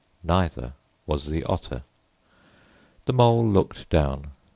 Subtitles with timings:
[0.23, 0.73] Neither
[1.05, 1.83] was the Otter.
[3.05, 4.31] The Mole looked down.